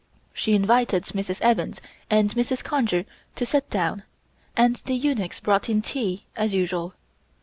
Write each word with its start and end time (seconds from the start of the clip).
She 0.33 0.55
invited 0.55 1.03
Mrs. 1.03 1.39
Evans 1.41 1.79
and 2.09 2.31
Mrs. 2.31 2.63
Conger 2.63 3.05
to 3.35 3.45
sit 3.45 3.69
down, 3.69 4.01
and 4.57 4.77
the 4.77 4.95
eunuchs 4.95 5.39
brought 5.39 5.69
in 5.69 5.83
tea, 5.83 6.25
as 6.35 6.55
usual. 6.55 6.95